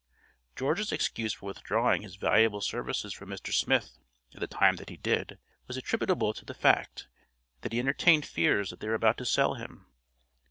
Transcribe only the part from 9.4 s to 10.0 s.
him.